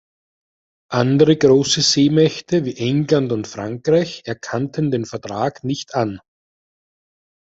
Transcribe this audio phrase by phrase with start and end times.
[0.89, 6.17] Andere große Seemächte wie England und Frankreich erkannten den Vertrag nicht an.